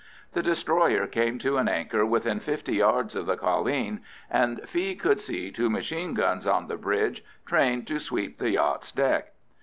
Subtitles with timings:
[0.31, 5.19] The destroyer came to an anchor within fifty yards of the Colleen, and Fee could
[5.19, 9.33] see two machine guns on the bridge trained to sweep the yacht's deck.